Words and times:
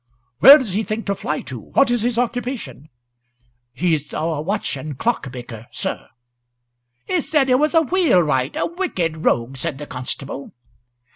Where 0.39 0.57
does 0.57 0.73
he 0.73 0.81
think 0.81 1.05
to 1.05 1.13
fly 1.13 1.41
to? 1.41 1.59
What 1.59 1.91
is 1.91 2.01
his 2.01 2.17
occupation?" 2.17 2.89
"He's 3.71 4.11
a 4.13 4.41
watch 4.41 4.75
and 4.75 4.97
clock 4.97 5.31
maker, 5.31 5.67
sir." 5.69 6.07
"'A 7.07 7.21
said 7.21 7.51
'a 7.51 7.57
was 7.59 7.75
a 7.75 7.83
wheelwright 7.83 8.55
a 8.55 8.65
wicked 8.65 9.17
rogue," 9.23 9.57
said 9.57 9.77
the 9.77 9.85
constable. 9.85 10.53